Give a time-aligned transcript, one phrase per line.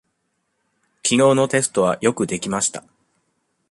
[1.03, 2.83] きのうのテストはよくできました。